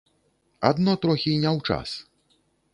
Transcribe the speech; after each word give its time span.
Адно 0.69 0.95
трохі 1.05 1.37
не 1.45 1.49
ў 1.57 1.71
час. 1.71 1.89